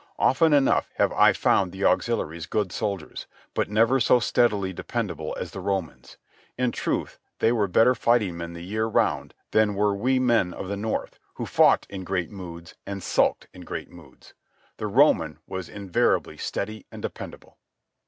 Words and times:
Often 0.17 0.53
enough 0.53 0.89
have 0.95 1.11
I 1.11 1.31
found 1.31 1.71
the 1.71 1.85
auxiliaries 1.85 2.47
good 2.47 2.71
soldiers, 2.71 3.27
but 3.53 3.69
never 3.69 3.99
so 3.99 4.19
steadily 4.19 4.73
dependable 4.73 5.37
as 5.39 5.51
the 5.51 5.59
Romans. 5.59 6.17
In 6.57 6.71
truth 6.71 7.19
they 7.37 7.51
were 7.51 7.67
better 7.67 7.93
fighting 7.93 8.35
men 8.35 8.53
the 8.53 8.63
year 8.65 8.87
round 8.87 9.35
than 9.51 9.75
were 9.75 9.93
we 9.95 10.17
men 10.17 10.55
of 10.55 10.69
the 10.69 10.75
North, 10.75 11.19
who 11.35 11.45
fought 11.45 11.85
in 11.87 12.03
great 12.03 12.31
moods 12.31 12.73
and 12.83 13.03
sulked 13.03 13.45
in 13.53 13.61
great 13.61 13.91
moods. 13.91 14.33
The 14.77 14.87
Roman 14.87 15.37
was 15.45 15.69
invariably 15.69 16.37
steady 16.37 16.87
and 16.91 16.99
dependable. 17.03 17.59